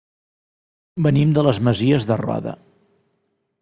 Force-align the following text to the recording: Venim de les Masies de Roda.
Venim 1.09 1.37
de 1.37 1.45
les 1.51 1.61
Masies 1.69 2.11
de 2.13 2.21
Roda. 2.27 2.59